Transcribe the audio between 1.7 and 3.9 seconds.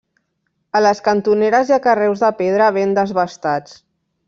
hi ha carreus de pedra ben desbastats.